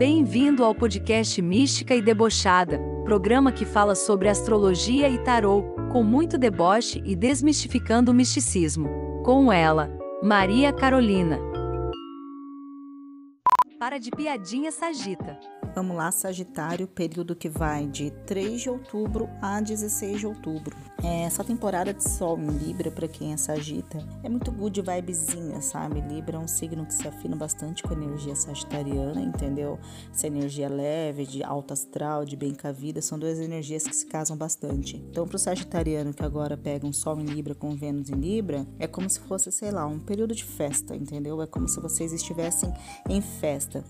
[0.00, 6.38] Bem-vindo ao podcast Mística e Debochada, programa que fala sobre astrologia e tarô, com muito
[6.38, 8.88] deboche e desmistificando o misticismo.
[9.22, 9.90] Com ela,
[10.22, 11.38] Maria Carolina.
[13.78, 15.38] Para de piadinha sagita.
[15.72, 20.76] Vamos lá, Sagitário, período que vai de 3 de outubro a 16 de outubro.
[21.02, 25.60] É, essa temporada de Sol em Libra, para quem é Sagita, é muito good vibezinha,
[25.62, 26.00] sabe?
[26.00, 29.78] Libra é um signo que se afina bastante com a energia sagitariana, entendeu?
[30.12, 33.94] Essa energia leve, de alta astral, de bem com a vida, são duas energias que
[33.94, 34.96] se casam bastante.
[34.96, 38.88] Então, pro Sagitariano que agora pega um Sol em Libra com Vênus em Libra, é
[38.88, 41.40] como se fosse, sei lá, um período de festa, entendeu?
[41.40, 42.72] É como se vocês estivessem
[43.08, 43.84] em festa.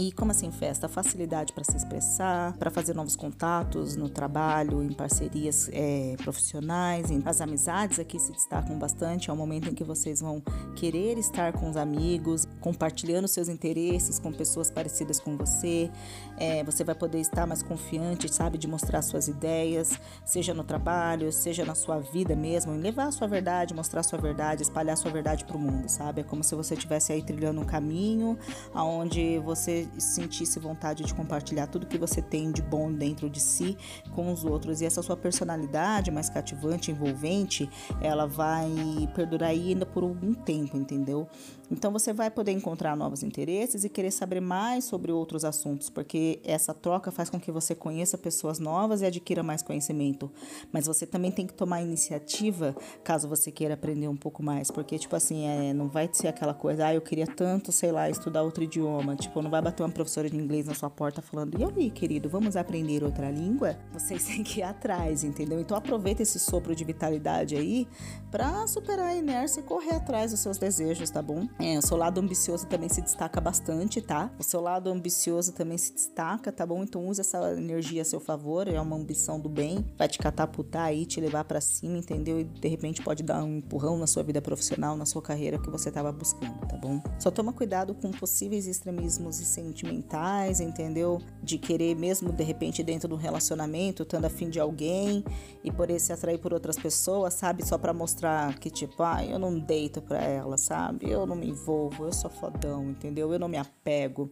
[0.00, 0.88] E como assim festa?
[0.88, 7.42] Facilidade para se expressar, para fazer novos contatos no trabalho, em parcerias é, profissionais, as
[7.42, 9.28] amizades aqui se destacam bastante.
[9.28, 10.42] É o momento em que vocês vão
[10.74, 15.90] querer estar com os amigos, compartilhando seus interesses com pessoas parecidas com você.
[16.38, 21.30] É, você vai poder estar mais confiante, sabe, de mostrar suas ideias, seja no trabalho,
[21.30, 24.94] seja na sua vida mesmo, em levar a sua verdade, mostrar a sua verdade, espalhar
[24.94, 26.22] a sua verdade para o mundo, sabe?
[26.22, 28.38] É como se você estivesse aí trilhando um caminho
[28.72, 33.76] aonde você sentisse vontade de compartilhar tudo que você tem de bom dentro de si
[34.12, 34.80] com os outros.
[34.80, 37.68] E essa sua personalidade mais cativante, envolvente,
[38.00, 38.70] ela vai
[39.14, 41.28] perdurar ainda por algum tempo, entendeu?
[41.70, 46.40] Então você vai poder encontrar novos interesses e querer saber mais sobre outros assuntos, porque
[46.44, 50.30] essa troca faz com que você conheça pessoas novas e adquira mais conhecimento.
[50.72, 54.98] Mas você também tem que tomar iniciativa caso você queira aprender um pouco mais, porque
[54.98, 58.42] tipo assim, é, não vai ser aquela coisa, ah, eu queria tanto, sei lá, estudar
[58.42, 61.64] outro idioma, tipo, não vai bater uma professora de inglês na sua porta falando, e
[61.64, 63.76] aí, querido, vamos aprender outra língua?
[63.92, 65.60] Vocês têm que ir atrás, entendeu?
[65.60, 67.86] Então aproveita esse sopro de vitalidade aí
[68.30, 71.46] para superar a inércia e correr atrás dos seus desejos, tá bom?
[71.62, 74.30] É, o seu lado ambicioso também se destaca bastante, tá?
[74.38, 76.82] O seu lado ambicioso também se destaca, tá bom?
[76.82, 80.84] Então use essa energia a seu favor, é uma ambição do bem, vai te catapultar
[80.84, 82.40] aí, te levar para cima, entendeu?
[82.40, 85.68] E de repente pode dar um empurrão na sua vida profissional, na sua carreira que
[85.68, 87.02] você tava buscando, tá bom?
[87.18, 91.20] Só toma cuidado com possíveis extremismos sentimentais, entendeu?
[91.42, 95.22] De querer mesmo de repente dentro do relacionamento, estando afim de alguém
[95.62, 97.66] e poder se atrair por outras pessoas, sabe?
[97.66, 101.10] Só para mostrar que tipo, ah, eu não deito para ela, sabe?
[101.10, 103.32] Eu não me envolvo, eu sou fodão, entendeu?
[103.32, 104.30] Eu não me apego.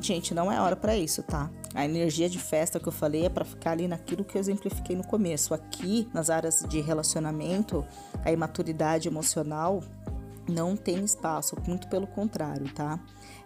[0.00, 1.50] Gente, não é hora para isso, tá?
[1.74, 4.94] A energia de festa que eu falei é para ficar ali naquilo que eu exemplifiquei
[4.94, 5.54] no começo.
[5.54, 7.84] Aqui, nas áreas de relacionamento,
[8.24, 9.82] a imaturidade emocional
[10.48, 12.98] não tem espaço, muito pelo contrário, tá?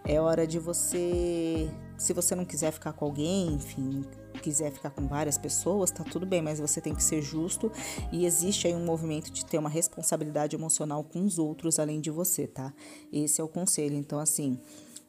[0.05, 4.03] É hora de você, se você não quiser ficar com alguém, enfim,
[4.43, 7.71] quiser ficar com várias pessoas, tá tudo bem, mas você tem que ser justo
[8.11, 12.11] e existe aí um movimento de ter uma responsabilidade emocional com os outros além de
[12.11, 12.73] você, tá?
[13.11, 13.95] Esse é o conselho.
[13.95, 14.59] Então, assim,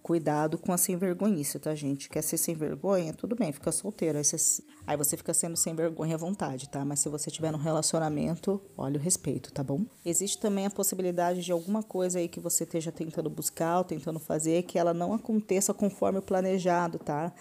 [0.05, 2.11] cuidado com a sem vergonhice, tá, gente?
[2.11, 3.15] Quer ser sem vergonha?
[3.15, 4.19] Tudo bem, fica solteiro.
[4.19, 6.85] Aí você, aí você fica sendo sem vergonha à vontade, tá?
[6.85, 9.87] Mas se você tiver num relacionamento, olha o respeito, tá bom?
[10.05, 14.19] Existe também a possibilidade de alguma coisa aí que você esteja tentando buscar ou tentando
[14.19, 17.33] fazer que ela não aconteça conforme o planejado, tá?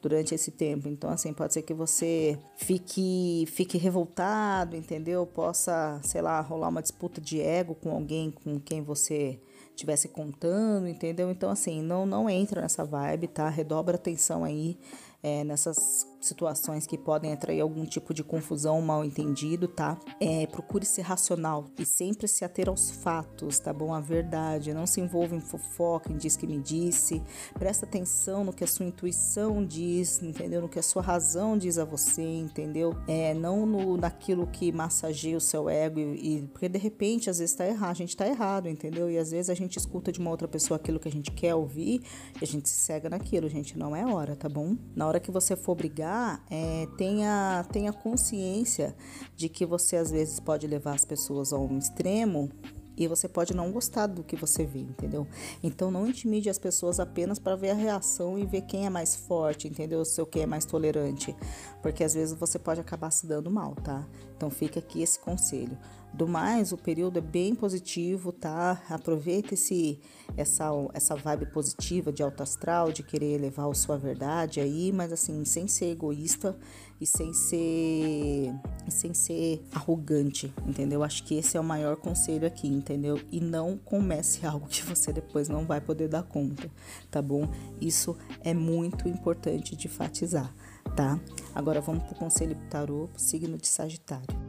[0.00, 0.88] durante esse tempo.
[0.88, 5.24] Então, assim, pode ser que você fique, fique revoltado, entendeu?
[5.24, 9.40] Possa, sei lá, rolar uma disputa de ego com alguém com quem você
[9.74, 11.30] estivesse contando, entendeu?
[11.30, 13.48] Então, assim, não, não entra nessa vibe, tá?
[13.48, 14.78] Redobra atenção aí
[15.22, 19.98] é, nessas situações que podem atrair algum tipo de confusão, mal entendido, tá?
[20.20, 23.92] É, procure ser racional e sempre se ater aos fatos, tá bom?
[23.92, 24.72] A verdade.
[24.72, 27.22] Não se envolva em fofoca, em diz que me disse.
[27.54, 30.60] Presta atenção no que a sua intuição diz, entendeu?
[30.60, 32.94] No que a sua razão diz a você, entendeu?
[33.06, 37.38] É, não no, naquilo que massageia o seu ego e, e porque de repente às
[37.38, 39.10] vezes tá errado, a gente tá errado, entendeu?
[39.10, 41.54] E às vezes a gente escuta de uma outra pessoa aquilo que a gente quer
[41.54, 42.02] ouvir
[42.40, 43.78] e a gente se cega naquilo, gente.
[43.78, 44.76] Não é hora, tá bom?
[44.94, 46.11] Na hora que você for brigar,
[46.50, 48.94] é, tenha, tenha consciência
[49.36, 52.50] de que você às vezes pode levar as pessoas a um extremo
[52.96, 55.26] e você pode não gostar do que você vê, entendeu?
[55.62, 59.16] Então não intimide as pessoas apenas para ver a reação e ver quem é mais
[59.16, 60.04] forte, entendeu?
[60.04, 61.34] Se quem é mais tolerante,
[61.80, 64.06] porque às vezes você pode acabar se dando mal, tá?
[64.36, 65.76] Então fica aqui esse conselho.
[66.12, 68.82] Do mais, o período é bem positivo, tá?
[68.90, 69.98] Aproveita esse,
[70.36, 75.10] essa, essa vibe positiva de alto astral, de querer levar a sua verdade aí, mas
[75.10, 76.54] assim, sem ser egoísta
[77.00, 78.54] e sem ser,
[78.88, 81.02] sem ser arrogante, entendeu?
[81.02, 83.18] Acho que esse é o maior conselho aqui, entendeu?
[83.30, 86.70] E não comece algo que você depois não vai poder dar conta,
[87.10, 87.48] tá bom?
[87.80, 90.54] Isso é muito importante de enfatizar,
[90.94, 91.18] tá?
[91.54, 94.41] Agora vamos pro conselho tarô, signo de Sagitário.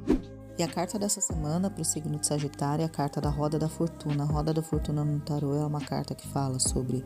[0.56, 3.58] E a carta dessa semana para o signo de Sagitário é a carta da Roda
[3.58, 4.24] da Fortuna.
[4.24, 7.04] A Roda da Fortuna no tarô é uma carta que fala sobre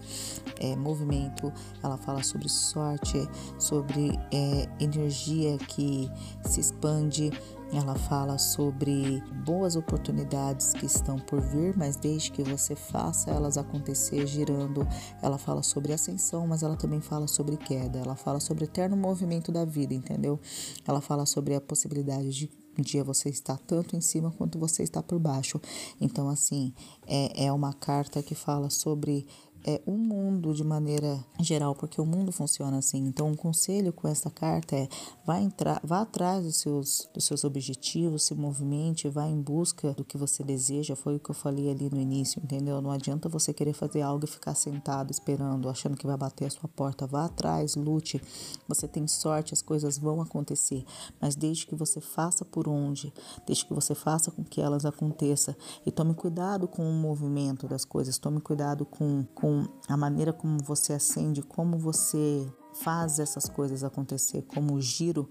[0.59, 3.17] é, movimento, ela fala sobre sorte,
[3.57, 6.11] sobre é, energia que
[6.43, 7.31] se expande,
[7.71, 13.57] ela fala sobre boas oportunidades que estão por vir, mas desde que você faça elas
[13.57, 14.85] acontecer girando.
[15.21, 17.99] Ela fala sobre ascensão, mas ela também fala sobre queda.
[17.99, 20.37] Ela fala sobre eterno movimento da vida, entendeu?
[20.85, 24.83] Ela fala sobre a possibilidade de um dia você está tanto em cima quanto você
[24.83, 25.59] está por baixo.
[25.99, 26.73] Então, assim,
[27.05, 29.25] é, é uma carta que fala sobre
[29.67, 32.99] é, o mundo de maneira geral, porque o mundo funciona assim.
[32.99, 34.87] Então, um conselho com essa carta é
[35.25, 40.05] vá, entrar, vá atrás dos seus, dos seus objetivos, se movimente, vá em busca do
[40.05, 40.95] que você deseja.
[40.95, 42.81] Foi o que eu falei ali no início, entendeu?
[42.81, 46.49] Não adianta você querer fazer algo e ficar sentado esperando, achando que vai bater a
[46.49, 47.05] sua porta.
[47.05, 48.21] Vá atrás, lute.
[48.69, 50.85] Você tem sorte, as coisas vão acontecer.
[51.19, 53.13] Mas desde que você faça por onde,
[53.45, 55.53] desde que você faça com que elas aconteçam.
[55.85, 59.56] E tome cuidado com o movimento das coisas, tome cuidado com, com
[59.87, 65.29] a maneira como você acende, como você faz essas coisas acontecer, como o giro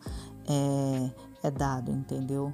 [0.48, 2.52] é, é dado, entendeu?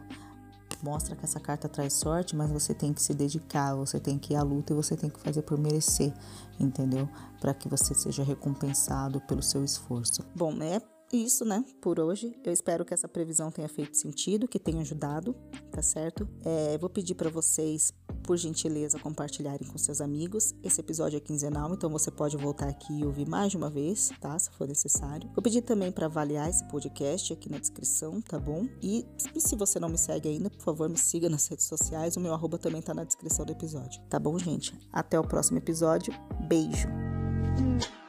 [0.82, 4.32] Mostra que essa carta traz sorte, mas você tem que se dedicar, você tem que
[4.32, 6.12] ir à luta e você tem que fazer por merecer,
[6.58, 7.08] entendeu?
[7.40, 10.24] Para que você seja recompensado pelo seu esforço.
[10.34, 10.82] Bom, é
[11.12, 12.34] isso, né, por hoje.
[12.42, 15.36] Eu espero que essa previsão tenha feito sentido, que tenha ajudado,
[15.70, 16.28] tá certo?
[16.44, 17.92] É, vou pedir para vocês,
[18.22, 20.54] por gentileza, compartilharem com seus amigos.
[20.62, 24.10] Esse episódio é quinzenal, então você pode voltar aqui e ouvir mais de uma vez,
[24.20, 24.38] tá?
[24.38, 25.28] Se for necessário.
[25.34, 28.66] Vou pedir também para avaliar esse podcast aqui na descrição, tá bom?
[28.82, 29.06] E
[29.38, 32.16] se você não me segue ainda, por favor, me siga nas redes sociais.
[32.16, 34.00] O meu arroba também tá na descrição do episódio.
[34.08, 34.74] Tá bom, gente?
[34.92, 36.12] Até o próximo episódio.
[36.48, 38.01] Beijo!